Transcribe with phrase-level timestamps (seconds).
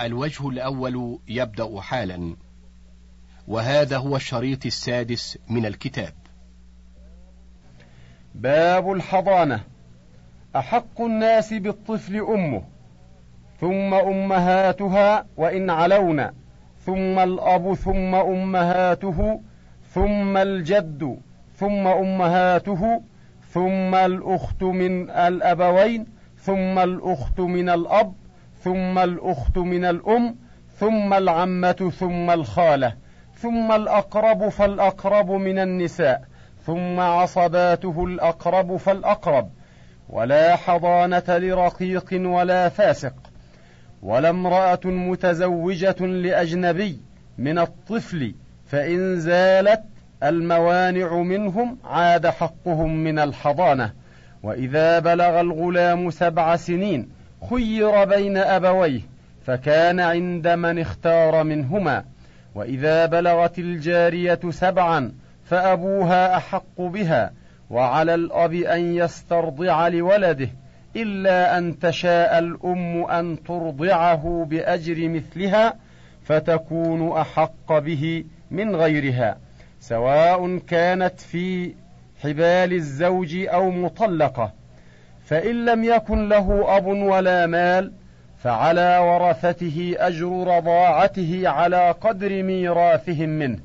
[0.00, 2.36] الوجه الأول يبدأ حالا
[3.48, 6.12] وهذا هو الشريط السادس من الكتاب.
[8.34, 9.64] باب الحضانة.
[10.56, 12.62] أحق الناس بالطفل أمه
[13.60, 16.30] ثم أمهاتها وإن علون
[16.86, 19.40] ثم الأب ثم أمهاته
[19.94, 21.18] ثم الجد
[21.56, 23.02] ثم أمهاته
[23.52, 26.06] ثم الأخت من الأبوين
[26.38, 28.14] ثم الأخت من الأب
[28.64, 30.36] ثم الأخت من الأم
[30.78, 32.94] ثم العمة ثم الخالة
[33.36, 36.22] ثم الأقرب فالأقرب من النساء
[36.66, 39.50] ثم عصباته الأقرب فالأقرب
[40.08, 43.14] ولا حضانة لرقيق ولا فاسق
[44.02, 47.00] ولا امرأة متزوجة لأجنبي
[47.38, 48.34] من الطفل
[48.66, 49.82] فإن زالت
[50.22, 53.92] الموانع منهم عاد حقهم من الحضانة
[54.42, 59.00] وإذا بلغ الغلام سبع سنين خير بين أبويه
[59.46, 62.04] فكان عند من اختار منهما.
[62.54, 65.12] وإذا بلغت الجارية سبعا
[65.44, 67.32] فأبوها أحق بها
[67.70, 70.48] وعلى الأب أن يسترضع لولده
[70.96, 75.74] إلا أن تشاء الأم أن ترضعه بأجر مثلها
[76.24, 79.36] فتكون أحق به من غيرها.
[79.80, 81.74] سواء كانت في
[82.22, 84.52] حبال الزوج أو مطلقة.
[85.24, 87.92] فإن لم يكن له أب ولا مال
[88.38, 93.58] فعلى ورثته أجر رضاعته على قدر ميراثهم منه.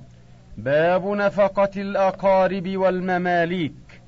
[0.58, 4.02] باب نفقة الأقارب والمماليك.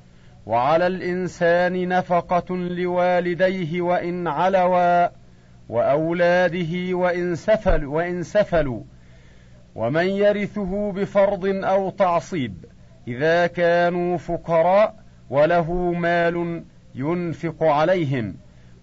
[0.46, 5.08] وعلى الإنسان نفقة لوالديه وإن علوا
[5.70, 8.82] وأولاده وإن سفلوا, وإن سفلوا.
[9.76, 12.66] ومن يرثه بفرض أو تعصيب
[13.08, 14.96] إذا كانوا فقراء
[15.30, 16.64] وله مال
[17.00, 18.36] ينفق عليهم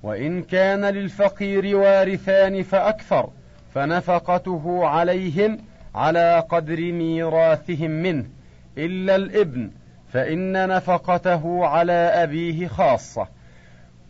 [0.02, 3.28] وإن كان للفقير وارثان فأكثر
[3.74, 5.58] فنفقته عليهم
[5.94, 8.26] على قدر ميراثهم منه.
[8.78, 9.70] إلا الإبن
[10.12, 13.28] فإن نفقته على أبيه خاصة.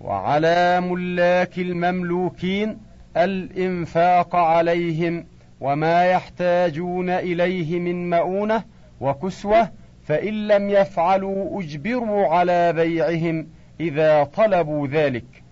[0.00, 2.78] وعلى ملاك المملوكين
[3.16, 5.26] الإنفاق عليهم
[5.60, 8.64] وما يحتاجون إليه من مؤونة
[9.00, 9.70] وكسوة
[10.04, 13.46] فإن لم يفعلوا أجبروا على بيعهم.
[13.80, 15.42] إذا طلبوا ذلك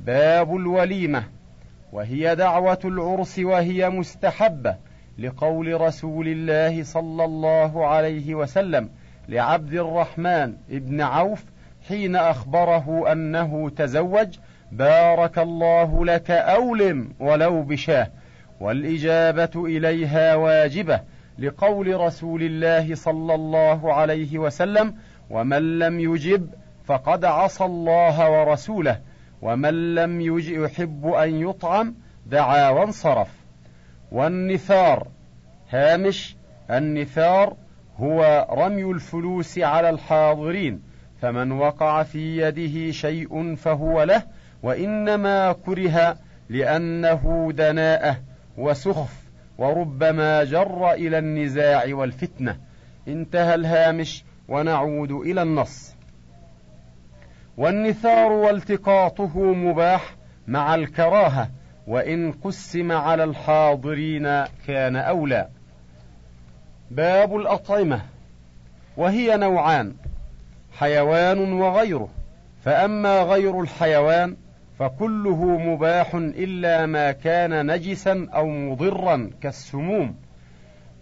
[0.00, 1.24] باب الوليمة
[1.92, 4.76] وهي دعوة العرس وهي مستحبة
[5.18, 8.90] لقول رسول الله صلى الله عليه وسلم
[9.28, 11.44] لعبد الرحمن بن عوف
[11.88, 14.28] حين أخبره أنه تزوج
[14.72, 18.10] بارك الله لك أولم ولو بشاه
[18.60, 21.00] والإجابة إليها واجبة
[21.38, 24.94] لقول رسول الله صلى الله عليه وسلم
[25.30, 26.48] ومن لم يجب
[26.84, 29.00] فقد عصى الله ورسوله
[29.42, 30.20] ومن لم
[30.64, 31.94] يحب أن يطعم
[32.26, 33.44] دعا وانصرف.
[34.12, 35.08] والنثار
[35.70, 36.36] هامش
[36.70, 37.56] النثار
[37.96, 40.82] هو رمي الفلوس على الحاضرين
[41.22, 44.22] فمن وقع في يده شيء فهو له
[44.62, 46.16] وإنما كره
[46.48, 48.18] لأنه دناءة
[48.58, 49.24] وسخف
[49.58, 52.58] وربما جر إلى النزاع والفتنة.
[53.08, 55.93] انتهى الهامش ونعود إلى النص.
[57.56, 60.14] والنثار والتقاطه مباح
[60.46, 61.50] مع الكراهة
[61.86, 65.48] وإن قسم على الحاضرين كان أولى.
[66.90, 68.02] باب الأطعمة
[68.96, 69.94] وهي نوعان
[70.78, 72.08] حيوان وغيره.
[72.64, 74.36] فأما غير الحيوان
[74.78, 80.16] فكله مباح إلا ما كان نجسا أو مضرا كالسموم.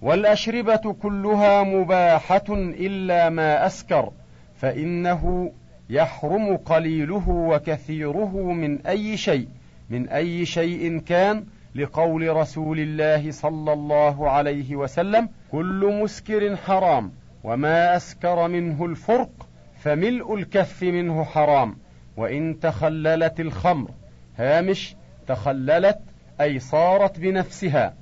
[0.02, 4.12] والأشربة كلها مباحة إلا ما أسكر
[4.56, 5.52] فإنه
[5.92, 9.48] يحرم قليله وكثيره من أي شيء
[9.91, 11.44] من أي شيء كان
[11.75, 17.12] لقول رسول الله صلى الله عليه وسلم كل مسكر حرام
[17.44, 19.48] وما أسكر منه الفرق
[19.78, 21.76] فملء الكف منه حرام
[22.16, 23.91] وإن تخللت الخمر
[24.38, 25.99] هامش تخللت
[26.40, 27.94] أي صارت بنفسها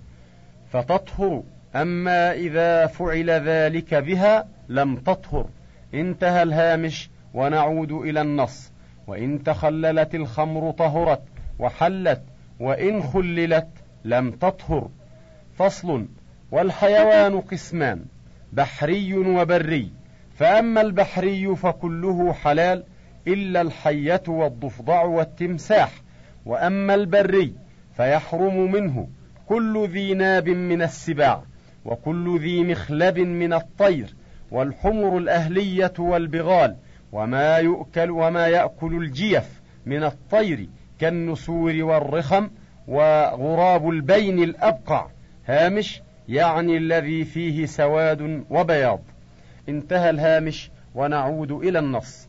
[0.73, 1.43] فتطهر
[1.76, 5.47] أما إذا فعل ذلك بها لم تطهر
[5.94, 8.73] انتهى الهامش ونعود إلى النص.
[9.06, 11.23] وإن تخللت الخمر طهرت
[11.59, 12.23] وحلت
[12.61, 13.69] وإن خللت
[14.05, 14.88] لم تطهر.
[15.59, 16.06] فصل
[16.53, 18.05] والحيوان قسمان
[18.53, 19.93] بحري وبري.
[20.35, 22.85] فأما البحري فكله حلال
[23.29, 25.93] إلا الحية والضفدع والتمساح.
[26.47, 27.55] وأما البري
[27.97, 29.09] فيحرم منه
[29.47, 31.43] كل ذي ناب من السباع
[31.85, 34.15] وكل ذي مخلب من الطير.
[34.50, 36.77] والحمر الأهلية والبغال
[37.12, 40.69] وما يؤكل وما يأكل الجيف من الطير
[40.99, 42.51] كالنسور والرخم
[42.89, 45.07] وغراب البين الأبقع
[45.47, 49.01] هامش يعني الذي فيه سواد وبياض.
[49.69, 52.29] انتهى الهامش ونعود إلى النص.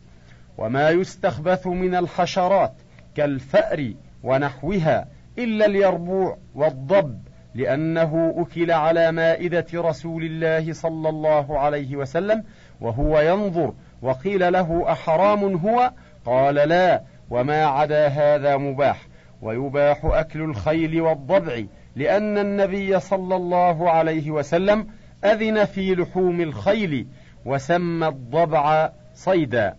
[0.58, 2.74] وما يستخبث من الحشرات
[3.16, 3.94] كالفأر
[4.24, 5.08] ونحوها
[5.38, 7.20] إلا اليربوع والضب
[7.56, 12.44] لأنه أكل على مائدة رسول الله صلى الله عليه وسلم
[12.82, 15.92] وهو ينظر وقيل له أحرام هو؟
[16.26, 19.08] قال لا وما عدا هذا مباح.
[19.42, 21.64] ويباح أكل الخيل والضبع
[21.96, 24.88] لأن النبي صلى الله عليه وسلم
[25.26, 27.08] أذن في لحوم الخيل
[27.46, 29.76] وسمى الضبع صيدا.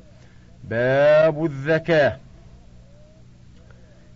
[0.65, 2.17] باب الذكاه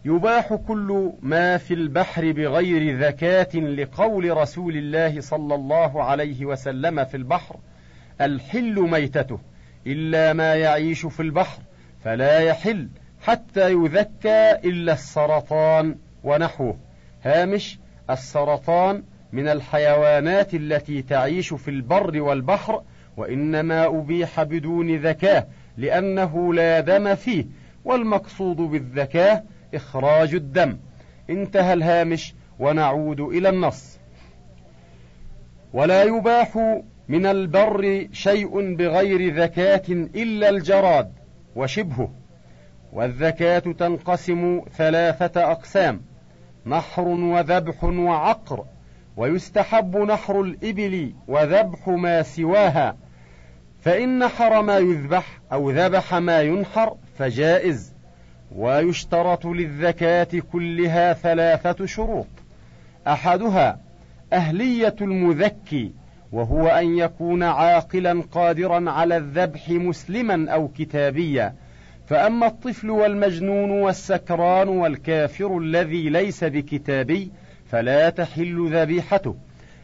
[0.04, 7.16] يباح كل ما في البحر بغير ذكاة لقول رسول الله صلى الله عليه وسلم في
[7.16, 7.56] البحر
[8.20, 9.38] الحل ميتته.
[9.86, 11.58] إلا ما يعيش في البحر
[12.04, 12.88] فلا يحل
[13.20, 16.78] حتى يذكى إلا السرطان ونحوه.
[17.22, 17.78] هامش
[18.10, 19.02] السرطان
[19.32, 22.82] من الحيوانات التي تعيش في البر والبحر
[23.16, 25.46] وإنما أبيح بدون ذكاة
[25.76, 27.44] لأنه لا دم فيه
[27.84, 29.42] والمقصود بالذكاة
[29.74, 30.78] إخراج الدم.
[31.30, 33.98] انتهى الهامش ونعود إلى النص.
[35.72, 41.12] ولا يباح من البر شيء بغير ذكاة إلا الجراد
[41.56, 42.10] وشبهه.
[42.92, 46.02] والذكاة تنقسم ثلاثة أقسام
[46.66, 48.64] نحر وذبح وعقر
[49.16, 52.96] ويستحب نحر الإبل وذبح ما سواها.
[53.80, 57.94] فإن نحر ما يذبح أو ذبح ما ينحر فجائز
[58.56, 62.26] ويشترط للذكاة كلها ثلاثة شروط.
[63.06, 63.78] أحدها
[64.32, 65.92] أهلية المذكي
[66.36, 71.54] وهو أن يكون عاقلا قادرا على الذبح مسلما أو كتابيا.
[72.06, 77.30] فأما الطفل والمجنون والسكران والكافر الذي ليس بكتابي
[77.70, 79.36] فلا تحل ذبيحته.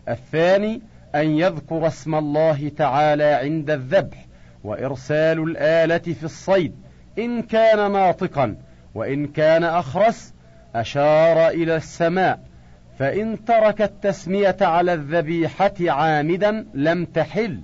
[0.08, 0.82] الثاني
[1.14, 4.26] أن يذكر اسم الله تعالى عند الذبح
[4.64, 6.74] وإرسال الآلة في الصيد.
[7.18, 8.56] إن كان ناطقا
[8.94, 10.34] وإن كان أخرس
[10.74, 12.51] أشار إلى السماء.
[12.98, 17.60] فإن ترك التسمية على الذبيحة عامدا لم تحل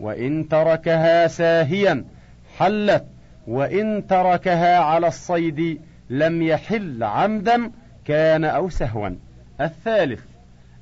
[0.00, 2.04] وإن تركها ساهيا
[2.56, 3.04] حلت
[3.46, 5.80] وإن تركها على الصيد
[6.10, 7.70] لم يحل عمدا
[8.04, 9.10] كان أو سهوا.
[9.60, 10.20] الثالث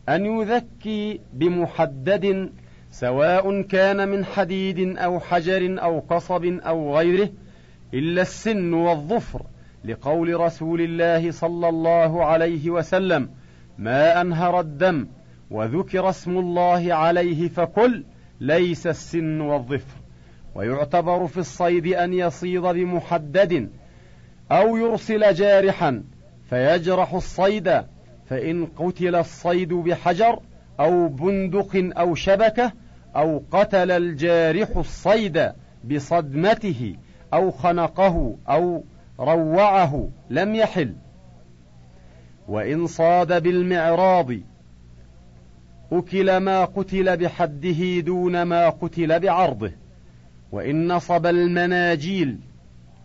[0.09, 2.53] أن يذكي بمحدد
[2.91, 7.29] سواء كان من حديد أو حجر أو قصب أو غيره
[7.95, 9.43] إلا السن والظفر
[9.85, 13.29] لقول رسول الله صلى الله عليه وسلم.
[13.79, 15.09] ما أنهر الدم
[15.51, 18.05] وذكر اسم الله عليه فكل
[18.41, 19.97] ليس السن والظفر.
[20.55, 23.71] ويعتبر في الصيد أن يصيد بمحدد
[24.53, 26.05] أو يرسل جارحا
[26.51, 27.83] فيجرح الصيد
[28.27, 30.39] فإن قتل الصيد بحجر
[30.81, 32.73] أو بندق أو شبكة
[33.17, 35.53] أو قتل الجارح الصيد
[35.85, 36.97] بصدمته
[37.35, 38.85] أو خنقه أو
[39.21, 40.95] روعه لم يحل.
[42.49, 44.31] وإن صاد بالمعراض
[45.93, 49.73] أكل ما قتل بحده دون ما قتل بعرضه
[50.53, 52.39] وإن نصب المناجيل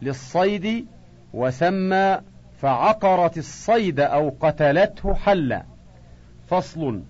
[0.01, 0.85] للصيد
[1.33, 2.19] وسمى
[2.61, 5.63] فعقرت الصيد أو قتلته حلا.
[6.47, 7.01] فصل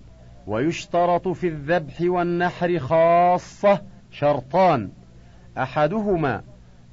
[0.46, 4.90] ويشترط في الذبح والنحر خاصة شرطان.
[5.58, 6.42] أحدهما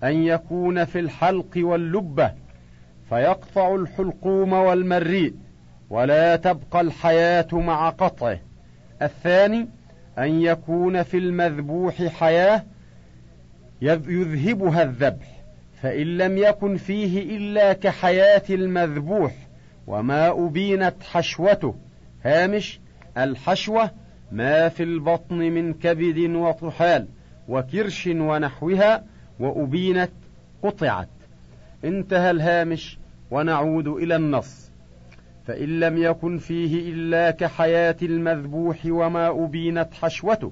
[0.04, 2.32] أن يكون في الحلق واللبة
[3.10, 5.34] فيقطع الحلقوم والمريء
[5.90, 8.40] ولا تبقى الحياة مع قطعه.
[9.02, 9.68] الثاني
[10.18, 12.64] أن يكون في المذبوح حياة
[13.82, 15.38] يذهبها الذبح
[15.82, 19.34] فإن لم يكن فيه إلا كحياة المذبوح
[19.88, 21.76] وما أبينت حشوته.
[22.24, 22.80] هامش
[23.18, 23.92] الحشوة
[24.32, 27.08] ما في البطن من كبد وطحال
[27.50, 29.04] وكرش ونحوها
[29.40, 30.12] وأبينت
[30.64, 31.10] قطعت.
[31.86, 32.98] انتهى الهامش
[33.32, 34.72] ونعود إلى النص.
[35.48, 40.52] فإن لم يكن فيه إلا كحياة المذبوح وما أبينت حشوته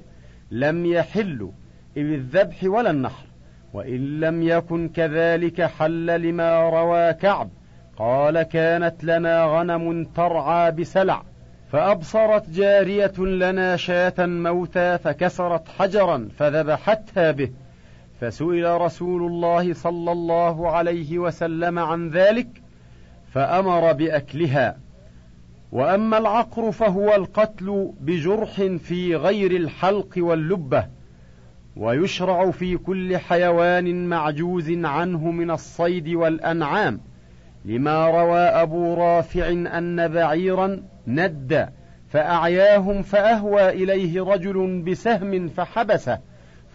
[0.52, 1.52] لم يحل
[1.96, 3.26] بالذبح ولا النحر.
[3.74, 7.50] وإن لم يكن كذلك حل لما روى كعب
[7.98, 11.24] قال كانت لنا غنم ترعى بسلع.
[11.72, 17.50] فأبصرت جارية لنا شاة موتى فكسرت حجرا فذبحتها به.
[18.22, 22.48] فسئل رسول الله صلى الله عليه وسلم عن ذلك
[23.34, 24.78] فأمر بأكلها.
[25.72, 30.88] وأما العقر فهو القتل بجرح في غير الحلق واللبة
[31.76, 37.00] ويشرع في كل حيوان معجوز عنه من الصيد والأنعام
[37.66, 41.70] لما روى أبو رافع أن بعيرا ند
[42.10, 46.20] فأعياهم فأهوى إليه رجل بسهم فحبسه.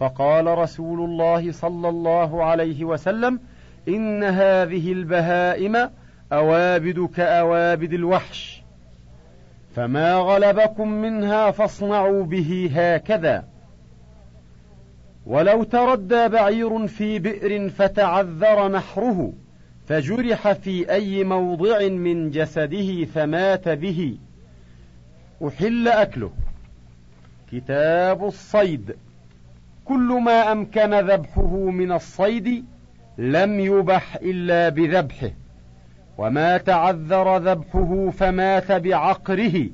[0.01, 3.39] فقال رسول الله صلى الله عليه وسلم
[3.87, 5.89] إن هذه البهائم
[6.33, 8.63] أوابد كأوابد الوحش.
[9.75, 13.43] فما غلبكم منها فاصنعوا به هكذا.
[15.25, 19.33] ولو تردى بعير في بئر فتعذر نحره
[19.87, 24.17] فجرح في أي موضع من جسده فمات به.
[25.47, 26.31] أحل أكله.
[27.51, 28.95] كتاب الصيد.
[29.85, 32.65] كل ما أمكن ذبحه من الصيد
[33.17, 35.31] لم يبح إلا بذبحه
[36.17, 39.69] وما تعذر ذبحه فمات بعقره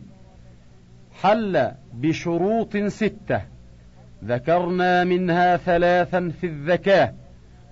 [1.21, 3.41] حل بشروط ستة
[4.23, 7.13] ذكرنا منها ثلاثا في الذكاه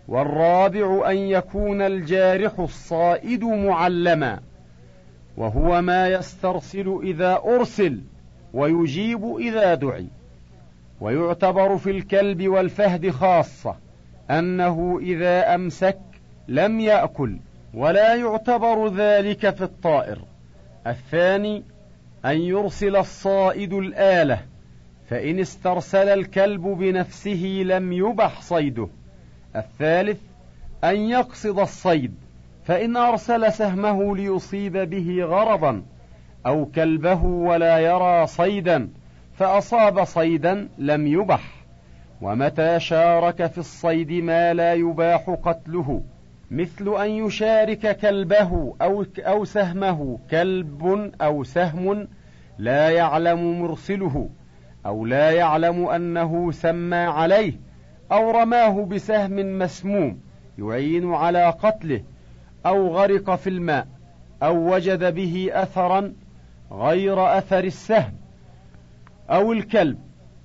[0.08, 4.40] والرابع أن يكون الجارح الصائد معلما
[5.38, 8.02] وهو ما يسترسل إذا أرسل
[8.54, 10.08] ويجيب إذا دعي.
[11.02, 13.76] ويعتبر في الكلب والفهد خاصة
[14.32, 16.00] أنه إذا أمسك
[16.48, 17.38] لم يأكل
[17.74, 20.20] ولا يعتبر ذلك في الطائر.
[20.88, 21.64] الثاني
[22.26, 24.40] أن يرسل الصائد الآلة
[25.10, 28.88] فإن استرسل الكلب بنفسه لم يبح صيده.
[29.56, 30.20] الثالث
[30.84, 32.14] أن يقصد الصيد
[32.64, 35.84] فإن أرسل سهمه ليصيب به غرضا
[36.46, 38.90] أو كلبه ولا يرى صيدا.
[39.36, 41.66] فأصاب صيدا لم يبح.
[42.22, 46.02] ومتى شارك في الصيد ما لا يباح قتله.
[46.52, 50.20] مثل أن يشارك كلبه أو أو سهمه.
[50.32, 52.08] كلب أو سهم
[52.58, 54.30] لا يعلم مرسله.
[54.86, 57.54] أو لا يعلم أنه سمى عليه.
[58.12, 60.20] أو رماه بسهم مسموم.
[60.58, 62.02] يعين على قتله.
[62.66, 63.88] أو غرق في الماء.
[64.44, 66.14] أو وجد به أثرا
[66.72, 68.25] غير أثر السهم.
[69.30, 69.98] أو الكلب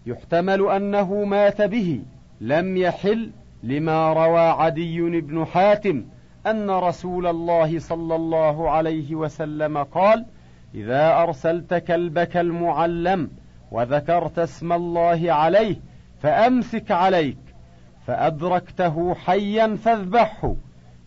[0.07, 2.03] يحتمل أنه مات به.
[2.41, 3.31] لم يحل
[3.63, 6.05] لما روى عدي بن حاتم
[6.47, 10.27] أن رسول الله صلى الله عليه وسلم قال
[10.75, 13.31] إذا أرسلت كلبك المعلم
[13.73, 15.77] وذكرت اسم الله عليه
[16.23, 17.39] فأمسك عليك
[18.07, 20.55] فأدركته حيا فاذبحه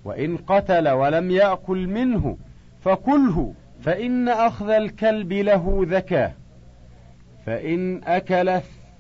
[0.05, 2.37] وإن قتل ولم يأكل منه
[2.81, 6.31] فكله فإن أخذ الكلب له ذكاه.
[7.45, 8.59] فإن اكل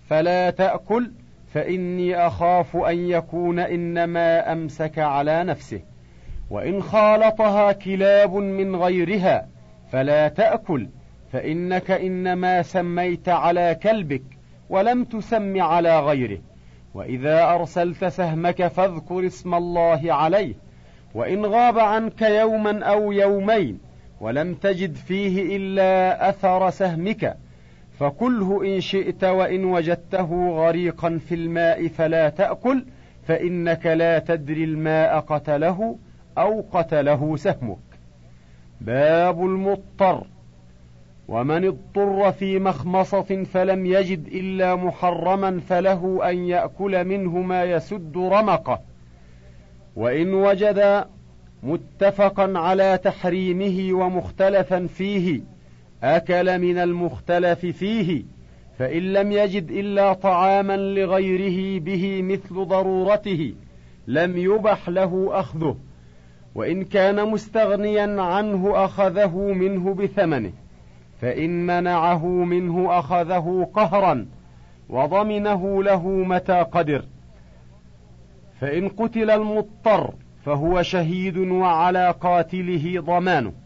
[0.09, 1.11] فلا تأكل
[1.53, 5.81] فإني أخاف أن يكون إنما أمسك على نفسه.
[6.49, 9.47] وإن خالطها كلاب من غيرها
[9.91, 10.89] فلا تأكل
[11.31, 14.23] فإنك إنما سميت على كلبك
[14.69, 16.39] ولم تسم على غيره.
[16.93, 20.53] وإذا أرسلت سهمك فاذكر اسم الله عليه.
[21.15, 23.79] وإن غاب عنك يوما أو يومين
[24.21, 27.37] ولم تجد فيه إلا أثر سهمك
[28.03, 32.85] فكله إن شئت وإن وجدته غريقا في الماء فلا تأكل
[33.27, 35.97] فإنك لا تدري الماء قتله
[36.37, 37.77] أو قتله سهمك.
[38.81, 40.23] باب المضطر.
[41.27, 48.79] ومن اضطر في مخمصة فلم يجد إلا محرما فله أن يأكل منه ما يسد رمقه.
[49.95, 51.05] وإن وجد
[51.63, 55.41] متفقا على تحريمه ومختلفا فيه
[56.03, 58.23] أكل من المختلف فيه
[58.77, 63.53] فإن لم يجد إلا طعاما لغيره به مثل ضرورته
[64.07, 65.77] لم يبح له أخذه.
[66.55, 70.51] وإن كان مستغنيا عنه أخذه منه بثمنه
[71.21, 74.25] فإن منعه منه أخذه قهرا
[74.89, 77.05] وضمنه له متى قدر.
[78.61, 80.13] فإن قتل المضطر
[80.45, 83.62] فهو شهيد وعلى قاتله ضمانه.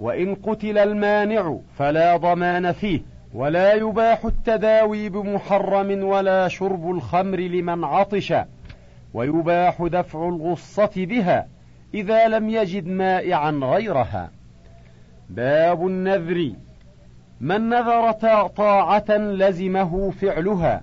[0.00, 3.00] وإن قتل المانع فلا ضمان فيه
[3.34, 8.34] ولا يباح التداوي بمحرم ولا شرب الخمر لمن عطش
[9.14, 11.46] ويباح دفع الغصة بها
[11.94, 14.30] إذا لم يجد مائعا غيرها.
[15.30, 16.52] باب النذر
[17.40, 18.12] من نذر
[18.56, 20.82] طاعة لزمه فعلها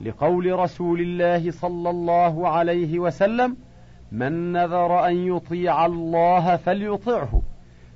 [0.00, 3.56] لقول رسول الله صلى الله عليه وسلم
[4.12, 7.42] من نذر أن يطيع الله فليطعه.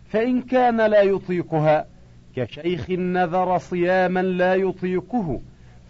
[0.08, 1.86] فإن كان لا يطيقها
[2.36, 5.40] كشيخ نذر صياما لا يطيقه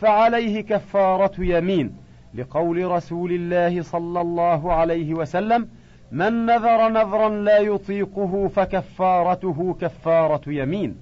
[0.00, 1.92] فعليه كفارة يمين
[2.34, 5.68] لقول رسول الله صلى الله عليه وسلم
[6.12, 10.96] من نذر نذرا لا يطيقه فكفارته كفارة يمين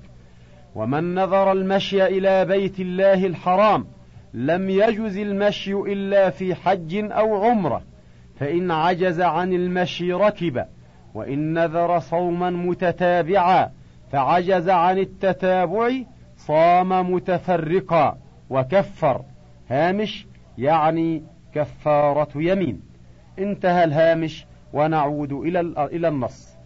[0.74, 3.86] ومن نذر المشي إلى بيت الله الحرام
[4.34, 7.82] لم يجز المشي إلا في حج أو عمرة
[8.40, 10.64] فإن عجز عن المشي ركب
[11.16, 13.70] وإن نذر صوما متتابعا
[14.12, 15.90] فعجز عن التتابع
[16.36, 18.18] صام متفرقا
[18.50, 19.22] وكفر.
[19.70, 20.26] هامش
[20.58, 21.22] يعني
[21.54, 22.80] كفارة يمين.
[23.38, 26.56] انتهى الهامش ونعود إلى إلى النص.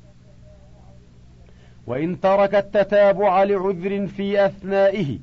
[1.86, 5.18] وإن ترك التتابع لعذر في أثنائه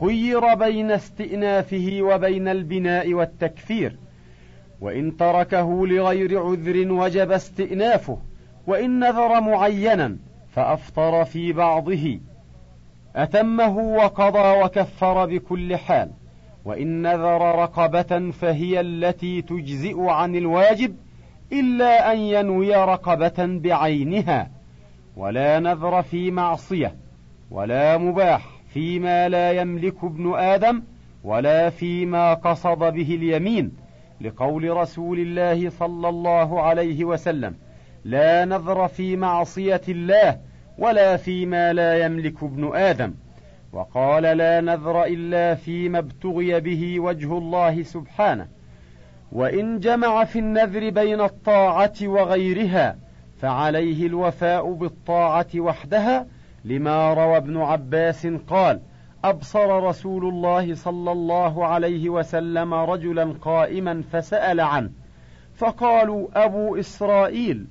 [0.00, 3.96] خير بين استئنافه وبين البناء والتكفير.
[4.80, 8.18] وإن تركه لغير عذر وجب استئنافه
[8.66, 10.16] وإن نذر معينا
[10.52, 12.20] فأفطر في بعضه.
[13.16, 16.10] أتمه وقضى وكفر بكل حال.
[16.64, 20.96] وإن نذر رقبة فهي التي تجزئ عن الواجب
[21.52, 24.50] إلا أن ينوي رقبة بعينها.
[25.16, 26.94] ولا نذر في معصية
[27.50, 30.82] ولا مباح فيما لا يملك ابن آدم
[31.24, 33.72] ولا فيما قصد به اليمين
[34.20, 37.54] لقول رسول الله صلى الله عليه وسلم.
[38.04, 40.38] لا نذر في معصية الله
[40.78, 43.14] ولا فيما لا يملك ابن آدم.
[43.72, 48.46] وقال لا نذر إلا فيما ابتغي به وجه الله سبحانه.
[49.32, 52.96] وإن جمع في النذر بين الطاعة وغيرها
[53.40, 56.26] فعليه الوفاء بالطاعة وحدها
[56.64, 58.80] لما روى ابن عباس قال
[59.24, 64.90] أبصر رسول الله صلى الله عليه وسلم رجلا قائما فسأل عنه
[65.54, 67.66] فقالوا أبو إسرائيل.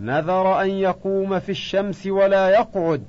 [0.00, 3.02] نذر أن يقوم في الشمس ولا يقعد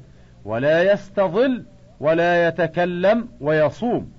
[0.46, 1.63] ولا يستظل
[2.00, 4.12] ولا يتكلم ويصوم.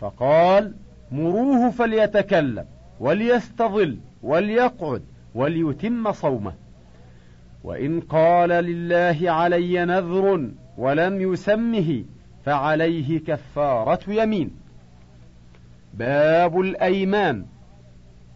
[0.00, 0.74] فقال
[1.12, 2.66] مروه فليتكلم
[3.00, 5.02] وليستظل وليقعد
[5.34, 6.52] وليتم صومه.
[7.64, 12.04] وإن قال لله علي نذر ولم يسمه
[12.44, 14.50] فعليه كفارة يمين.
[15.94, 17.44] باب الأيمان.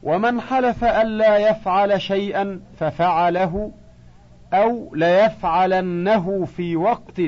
[0.03, 3.73] ومن حلف ألا يفعل شيئا ففعله
[4.53, 7.21] أو ليفعلنه في وقت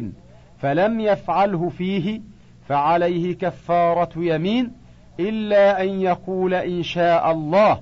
[0.58, 2.20] فلم يفعله فيه
[2.68, 4.72] فعليه كفارة يمين
[5.20, 7.80] إلا أن يقول إن شاء الله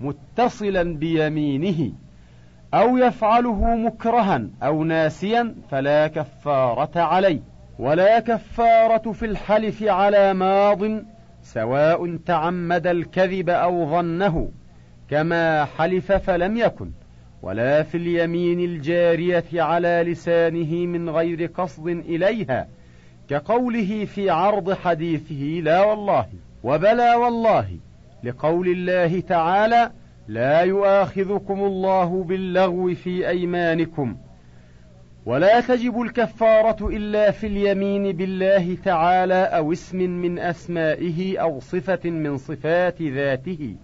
[0.00, 1.92] متصلا بيمينه
[2.74, 7.40] أو يفعله مكرها أو ناسيا فلا كفارة عليه.
[7.78, 10.82] ولا كفارة في الحلف على ماض
[11.42, 14.48] سواء تعمد الكذب أو ظنه
[15.10, 16.90] كما حلف فلم يكن
[17.42, 22.68] ولا في اليمين الجارية على لسانه من غير قصد إليها
[23.28, 26.26] كقوله في عرض حديثه لا والله
[26.64, 27.68] وبلى والله
[28.24, 29.90] لقول الله تعالى
[30.28, 34.16] لا يؤاخذكم الله باللغو في أيمانكم
[35.26, 42.36] ولا تجب الكفارة إلا في اليمين بالله تعالى أو اسم من أسمائه أو صفة من
[42.36, 43.74] صفات ذاته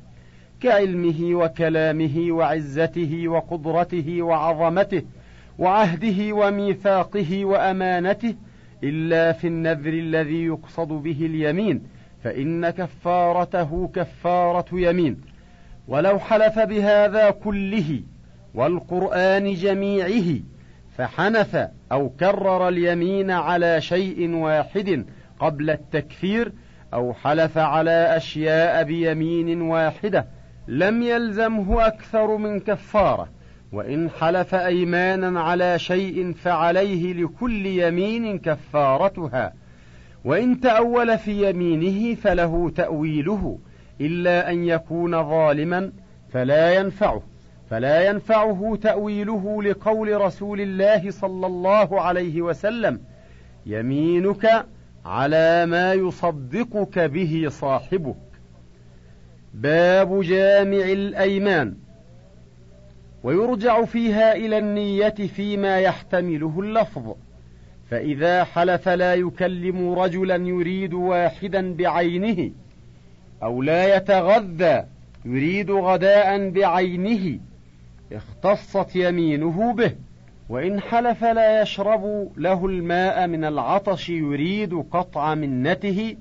[0.61, 5.03] كعلمه وكلامه وعزته وقدرته وعظمته
[5.59, 8.35] وعهده وميثاقه وأمانته
[8.85, 11.83] إلا في النذر الذي يقصد به اليمين
[12.25, 15.21] فإن كفارته كفارة يمين.
[15.89, 18.01] ولو حلف بهذا كله
[18.55, 20.41] والقرآن جميعه
[20.99, 21.57] فحنث
[21.93, 25.05] أو كرر اليمين على شيء واحد
[25.41, 26.53] قبل التكفير
[26.95, 30.27] أو حلف على أشياء بيمين واحدة
[30.69, 33.29] لم يلزمه أكثر من كفارة
[33.73, 39.53] وإن حلف أيمانا على شيء فعليه لكل يمين كفارتها
[40.25, 43.59] وإن تأول في يمينه فله تأويله
[44.01, 45.93] إلا أن يكون ظالما
[46.33, 47.23] فلا ينفعه.
[47.71, 53.01] فلا ينفعه تأويله لقول رسول الله صلى الله عليه وسلم
[53.67, 54.67] يمينك
[55.05, 58.17] على ما يصدقك به صاحبك.
[59.55, 61.75] باب جامع الأيمان.
[63.23, 67.15] ويرجع فيها إلى النية فيما يحتمله اللفظ.
[67.91, 72.51] فإذا حلف لا يكلم رجلا يريد واحدا بعينه
[73.43, 74.85] أو لا يتغذى
[75.25, 77.41] يريد غداء بعينه
[78.13, 79.93] اختصت يمينه به
[80.49, 86.17] وإن حلف لا يشرب له الماء من العطش يريد قطع منته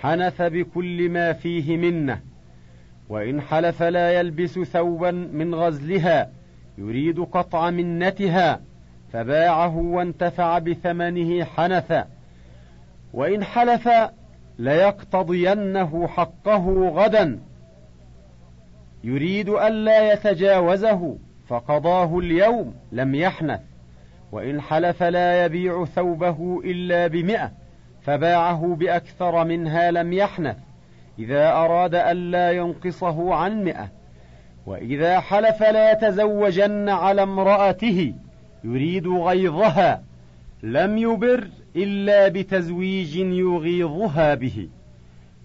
[0.00, 2.20] حنث بكل ما فيه منه.
[3.08, 6.30] وإن حلف لا يلبس ثوبا من غزلها
[6.78, 8.60] يريد قطع منتها
[9.12, 11.92] فباعه وانتفع بثمنه حنث
[13.12, 13.88] وإن حلف
[14.58, 17.38] ليقتضينه حقه غدا
[19.06, 21.16] يريد ألا يتجاوزه
[21.48, 23.60] فقضاه اليوم لم يحنث.
[24.32, 27.52] وإن حلف لا يبيع ثوبه إلا بمئة
[28.02, 30.56] فباعه بأكثر منها لم يحنث.
[31.18, 33.88] إذا أراد ألا ينقصه عن مئة.
[34.66, 38.14] وإذا حلف لا يتزوجن على امرأته
[38.64, 40.02] يريد غيظها.
[40.62, 44.68] لم يبر إلا بتزويج يغيظها به.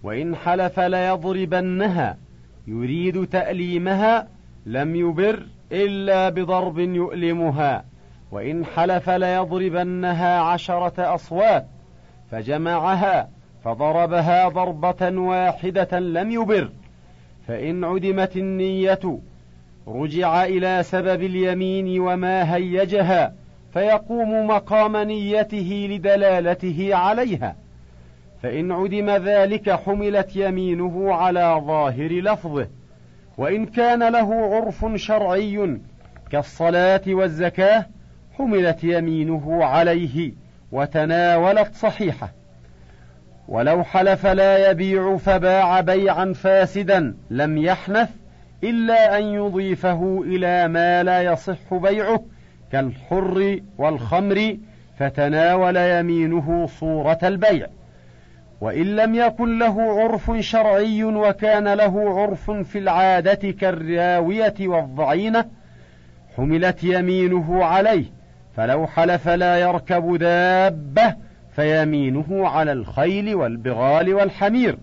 [0.02, 2.16] وإن حلف ليضربنها
[2.66, 4.28] يريد تأليمها
[4.66, 7.84] لم يبر إلا بضرب يؤلمها
[8.32, 11.66] وإن حلف ليضربنها عشرة أصوات
[12.30, 13.28] فجمعها
[13.64, 16.70] فضربها ضربة واحدة لم يبر
[17.46, 19.18] فإن عدمت النية
[19.88, 23.34] رجع إلى سبب اليمين وما هيجها
[23.72, 27.56] فيقوم مقام نيته لدلالته عليها.
[28.42, 32.66] فإن عدم ذلك حملت يمينه على ظاهر لفظه
[33.38, 35.78] وإن كان له عرف شرعي
[36.30, 37.86] كالصلاة والزكاة
[38.38, 40.32] حملت يمينه عليه
[40.72, 42.32] وتناولت صحيحه.
[43.48, 48.10] ولو حلف لا يبيع فباع بيعا فاسدا لم يحنث
[48.64, 52.24] إلا أن يضيفه إلى ما لا يصح بيعه
[52.72, 54.56] كالحر والخمر
[54.98, 57.66] فتناول يمينه صورة البيع.
[58.62, 65.44] وإن لم يكن له عرف شرعي وكان له عرف في العادة كالراوية والضعينة
[66.36, 68.04] حملت يمينه عليه
[68.56, 71.14] فلو حلف لا يركب دابة
[71.56, 74.78] فيمينه على الخيل والبغال والحمير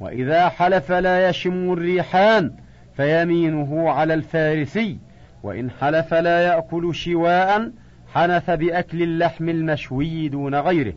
[0.00, 2.52] وإذا حلف لا يشم الريحان
[2.96, 4.98] فيمينه على الفارسي
[5.42, 7.70] وإن حلف لا يأكل شواء
[8.14, 10.94] حنث بأكل اللحم المشوي دون غيره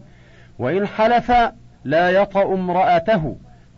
[0.60, 1.32] وإن حلف
[1.84, 3.38] لا يطأ امرأته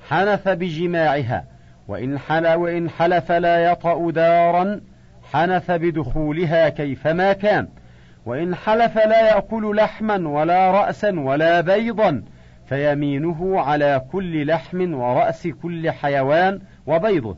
[0.09, 1.45] حنث بجماعها
[1.87, 4.81] وإن حلف, وإن حلف لا يطأ دارا
[5.31, 7.67] حنث بدخولها كيفما كان
[8.25, 12.23] وإن حلف لا يأكل لحما ولا رأسا ولا بيضا
[12.69, 17.37] فيمينه على كل لحم ورأس كل حيوان وبيضه.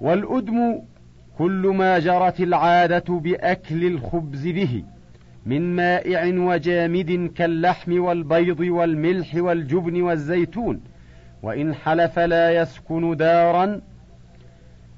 [0.00, 0.82] والأدم
[1.38, 4.84] كل ما جرت العادة بأكل الخبز به.
[5.46, 10.80] من مائع وجامد كاللحم والبيض والملح والجبن والزيتون
[11.42, 13.80] وإن حلف لا يسكن دارا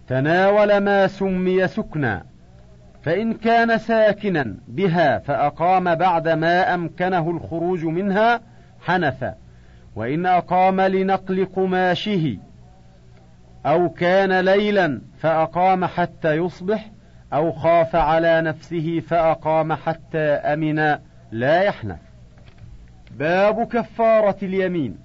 [0.09, 2.25] تناول ما سمي سكنا
[3.03, 8.41] فإن كان ساكنا بها فأقام بعد ما أمكنه الخروج منها
[8.81, 9.25] حنث
[9.97, 12.39] وإن أقام لنقل قماشه
[13.67, 16.91] أو كان ليلا فأقام حتى يصبح
[17.35, 20.99] أو خاف على نفسه فأقام حتى أمن.
[21.33, 21.99] لا يحنث.
[23.11, 24.99] باب كفارة اليمين.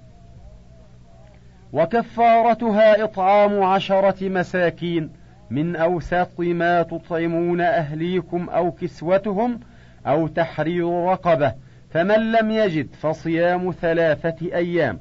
[1.72, 5.10] وكفارتها إطعام عشرة مساكين.
[5.50, 9.60] من أوسط ما تطعمون أهليكم أو كسوتهم
[10.06, 11.54] أو تحرير رقبة.
[11.90, 15.00] فمن لم يجد فصيام ثلاثة أيام.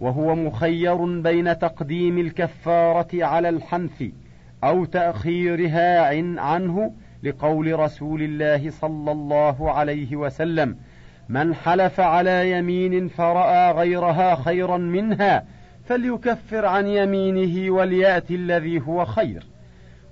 [0.00, 4.02] وهو مخير بين تقديم الكفارة على الحنث.
[4.64, 10.76] أو تأخيرها عن عنه لقول رسول الله صلى الله عليه وسلم
[11.28, 15.44] من حلف على يمين فرأى غيرها خيرا منها
[15.84, 19.46] فليكفر عن يمينه وليأتي الذي هو خير.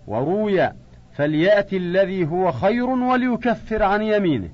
[0.07, 0.73] وروي
[1.13, 4.49] فليأتي الذي هو خير وليكفر عن يمينه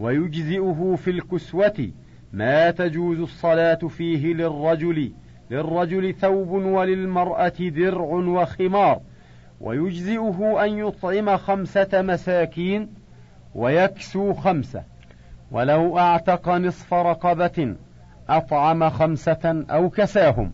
[0.00, 1.90] ويجزئه في الكسوة
[2.32, 5.12] ما تجوز الصلاة فيه للرجل
[5.50, 9.00] للرجل ثوب وللمرأة درع وخمار
[9.60, 12.88] ويجزئه أن يطعم خمسة مساكين
[13.54, 14.82] ويكسو خمسة.
[15.50, 17.74] ولو أعتق نصف رقبة
[18.28, 20.52] أطعم خمسة أو كساهم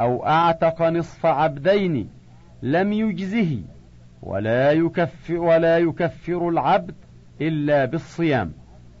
[0.00, 2.08] أو أعتق نصف عبدين
[2.62, 3.58] لم يجزه
[4.22, 6.94] ولا يكفر ولا يكفر العبد
[7.40, 8.52] إلا بالصيام.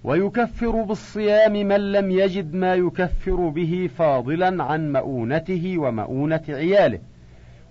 [0.04, 6.98] ويكفر بالصيام من لم يجد ما يكفر به فاضلا عن مؤونته ومؤونة عياله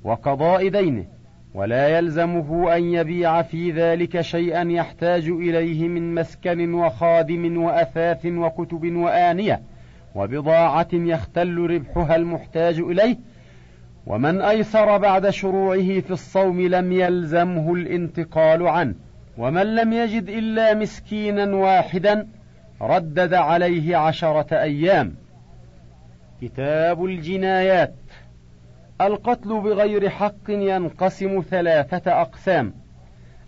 [0.04, 1.19] وقضاء دينه.
[1.54, 9.62] ولا يلزمه أن يبيع في ذلك شيئا يحتاج إليه من مسكن وخادم وأثاث وكتب وآنية
[10.16, 13.18] وبضاعة يختل ربحها المحتاج إليه
[14.08, 18.96] ومن أيسر بعد شروعه في الصوم لم يلزمه الانتقال عنه
[19.38, 22.28] ومن لم يجد إلا مسكينا واحدا
[22.82, 25.16] ردد عليه عشرة أيام.
[26.42, 27.94] كتاب الجنايات.
[29.02, 32.74] القتل بغير حق ينقسم ثلاثة أقسام.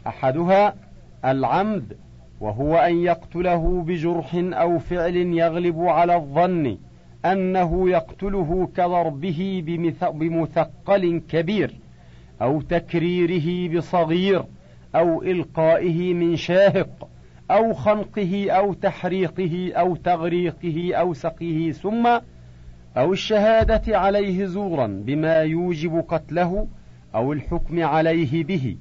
[0.07, 0.75] أحدها
[1.25, 1.97] العمد
[2.41, 6.77] وهو أن يقتله بجرح أو فعل يغلب على الظن
[7.25, 9.63] أنه يقتله كضربه
[10.13, 11.75] بمثقل كبير
[12.41, 14.43] أو تكريره بصغير
[14.95, 17.07] أو إلقائه من شاهق
[17.51, 22.19] أو خنقه أو تحريقه أو تغريقه أو سقيه ثم
[22.97, 26.67] أو الشهادة عليه زورا بما يوجب قتله
[27.15, 28.77] أو الحكم عليه به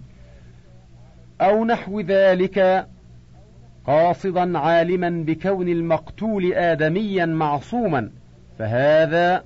[1.41, 2.87] أو نحو ذلك
[3.87, 8.11] قاصدا عالما بكون المقتول آدميا معصوما
[8.59, 9.45] فهذا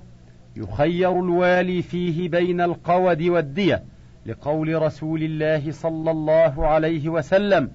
[0.55, 3.83] يخير الوالي فيه بين القود والدية
[4.25, 7.71] لقول رسول الله صلى الله عليه وسلم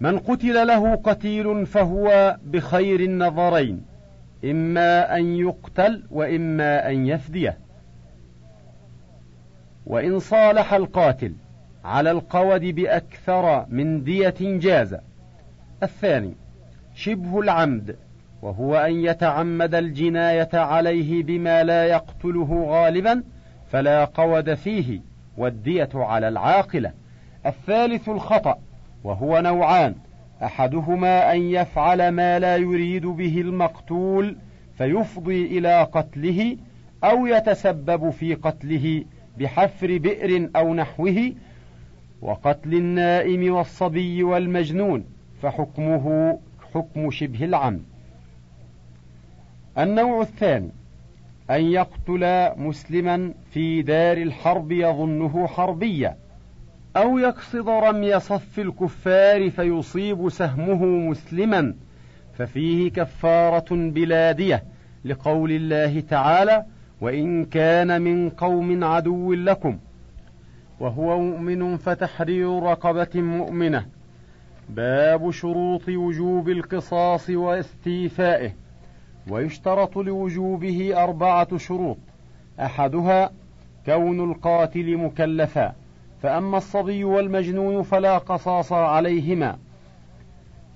[0.00, 3.91] من قتل له قتيل فهو بخير النظرين.
[4.44, 7.58] إما أن يقتل وإما أن يفديه.
[9.86, 11.32] وإن صالح القاتل
[11.84, 14.96] على القود بأكثر من دية جاز
[15.82, 16.34] الثاني
[16.94, 17.96] شبه العمد
[18.42, 23.22] وهو أن يتعمد الجناية عليه بما لا يقتله غالبا
[23.70, 25.00] فلا قود فيه
[25.36, 26.92] والدية على العاقلة.
[27.46, 28.58] الثالث الخطأ
[29.04, 29.94] وهو نوعان
[30.42, 34.36] أحدهما أن يفعل ما لا يريد به المقتول
[34.78, 36.56] فيفضي إلى قتله
[37.04, 39.04] أو يتسبب في قتله
[39.38, 41.32] بحفر بئر أو نحوه
[42.22, 45.04] وقتل النائم والصبي والمجنون
[45.42, 46.38] فحكمه
[46.74, 47.82] حكم شبه العمد.
[49.78, 50.70] النوع الثاني
[51.50, 56.16] أن يقتل مسلما في دار الحرب يظنه حربيا.
[56.96, 61.74] أو يقصد رمي صف الكفار فيصيب سهمه مسلما
[62.34, 64.64] ففيه كفارة بلادية
[65.04, 66.64] لقول الله تعالى
[67.00, 69.78] وإن كان من قوم عدو لكم
[70.80, 73.86] وهو مؤمن فتحرير رقبة مؤمنة
[74.68, 78.52] باب شروط وجوب القصاص واستيفائه
[79.30, 81.98] ويشترط لوجوبه أربعة شروط
[82.60, 83.30] أحدها
[83.86, 85.74] كون القاتل مكلفا
[86.22, 89.58] فأما الصبي والمجنون فلا قصاص عليهما.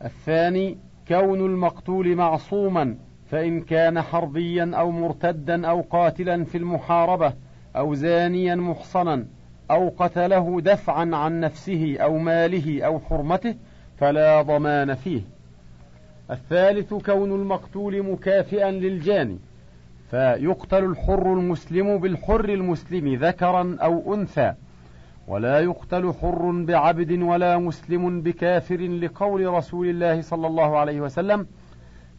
[0.05, 0.79] الثاني
[1.09, 2.97] كون المقتول معصوما
[3.31, 7.33] فإن كان حربيا أو مرتدا أو قاتلا في المحاربة
[7.77, 9.27] أو زانيا محصنا
[9.71, 13.55] أو قتله دفعا عن نفسه أو ماله أو حرمته
[13.99, 15.23] فلا ضمان فيه.
[16.31, 19.39] الثالث كون المقتول مكافئا للجاني
[20.11, 24.55] فيقتل الحر المسلم بالحر المسلم ذكرا أو أنثى.
[25.29, 31.47] ولا يقتل حر بعبد ولا مسلم بكافر لقول رسول الله صلى الله عليه وسلم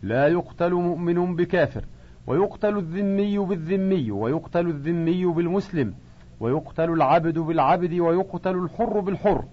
[0.03, 1.83] لا يقتل مؤمن بكافر
[2.27, 5.93] ويقتل الذمي بالذمي ويقتل الذمي بالمسلم
[6.39, 9.43] ويقتل العبد بالعبد ويقتل الحر بالحر.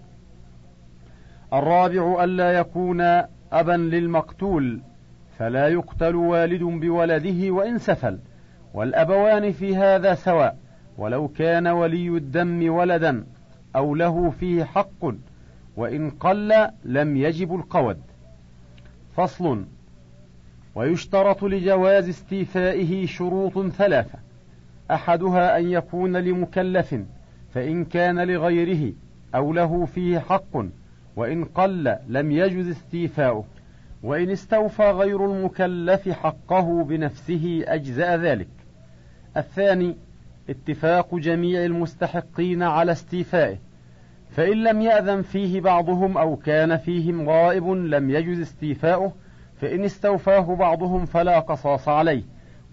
[1.52, 3.00] الرابع ألا يكون
[3.52, 4.80] أبا للمقتول
[5.38, 8.18] فلا يقتل والد بولده وإن سفل.
[8.74, 10.56] والأبوان في هذا سواء
[10.98, 13.24] ولو كان ولي الدم ولدا.
[13.76, 15.14] أو له فيه حق
[15.76, 18.00] وإن قل لم يجب القود.
[19.16, 19.64] فصل
[20.74, 24.18] ويشترط لجواز استيفائه شروط ثلاثة
[24.90, 26.94] أحدها أن يكون لمكلف
[27.54, 28.92] فإن كان لغيره
[29.34, 30.64] أو له فيه حق
[31.16, 33.44] وإن قل لم يجز استيفاؤه.
[34.02, 38.48] وإن استوفى غير المكلف حقه بنفسه أجزأ ذلك.
[39.36, 39.96] الثاني
[40.50, 43.58] اتفاق جميع المستحقين على استيفائه
[44.30, 49.12] فإن لم يأذن فيه بعضهم أو كان فيهم غائب لم يجز استيفاؤه
[49.60, 52.22] فإن استوفاه بعضهم فلا قصاص عليه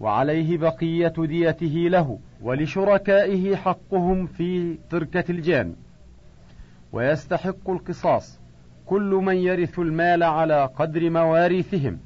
[0.00, 5.74] وعليه بقية ديته له ولشركائه حقهم في تركة الجان.
[6.92, 8.40] ويستحق القصاص
[8.86, 11.98] كل من يرث المال على قدر مواريثهم.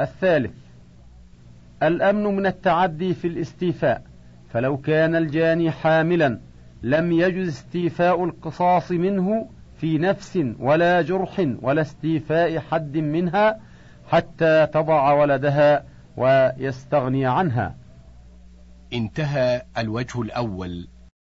[0.00, 0.54] الثالث
[1.82, 4.11] الأمن من التعدي في الاستيفاء.
[4.52, 6.40] فلو كان الجاني حاملا
[6.82, 13.60] لم يجز استيفاء القصاص منه في نفس ولا جرح ولا استيفاء حد منها
[14.08, 15.84] حتى تضع ولدها
[16.16, 17.74] ويستغني عنها.
[18.92, 20.88] انتهى الوجه الأول.